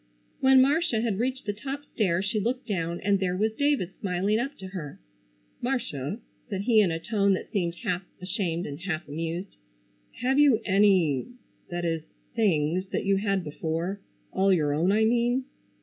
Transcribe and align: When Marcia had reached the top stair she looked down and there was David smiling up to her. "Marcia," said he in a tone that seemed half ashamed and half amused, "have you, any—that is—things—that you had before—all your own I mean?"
When 0.39 0.63
Marcia 0.63 1.01
had 1.01 1.19
reached 1.19 1.45
the 1.45 1.53
top 1.53 1.85
stair 1.93 2.23
she 2.23 2.39
looked 2.39 2.65
down 2.65 2.99
and 3.01 3.19
there 3.19 3.37
was 3.37 3.53
David 3.53 3.91
smiling 3.99 4.39
up 4.39 4.57
to 4.57 4.69
her. 4.69 4.99
"Marcia," 5.61 6.17
said 6.49 6.61
he 6.61 6.81
in 6.81 6.89
a 6.89 6.97
tone 6.99 7.33
that 7.35 7.51
seemed 7.51 7.75
half 7.83 8.03
ashamed 8.19 8.65
and 8.65 8.79
half 8.79 9.07
amused, 9.07 9.57
"have 10.13 10.39
you, 10.39 10.59
any—that 10.65 11.85
is—things—that 11.85 13.05
you 13.05 13.17
had 13.17 13.43
before—all 13.43 14.51
your 14.51 14.73
own 14.73 14.91
I 14.91 15.05
mean?" 15.05 15.45